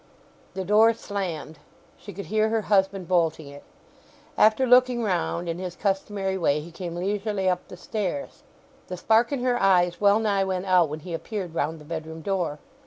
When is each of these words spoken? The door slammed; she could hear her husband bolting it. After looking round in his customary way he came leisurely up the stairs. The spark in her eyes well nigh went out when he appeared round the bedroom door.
The 0.55 0.65
door 0.65 0.95
slammed; 0.95 1.59
she 1.95 2.11
could 2.11 2.25
hear 2.25 2.49
her 2.49 2.63
husband 2.63 3.07
bolting 3.07 3.45
it. 3.47 3.63
After 4.35 4.65
looking 4.65 5.03
round 5.03 5.47
in 5.47 5.59
his 5.59 5.75
customary 5.75 6.39
way 6.39 6.59
he 6.59 6.71
came 6.71 6.95
leisurely 6.95 7.47
up 7.47 7.67
the 7.67 7.77
stairs. 7.77 8.41
The 8.87 8.97
spark 8.97 9.31
in 9.31 9.43
her 9.43 9.61
eyes 9.61 10.01
well 10.01 10.17
nigh 10.19 10.43
went 10.43 10.65
out 10.65 10.89
when 10.89 11.01
he 11.01 11.13
appeared 11.13 11.53
round 11.53 11.77
the 11.79 11.85
bedroom 11.85 12.23
door. 12.23 12.57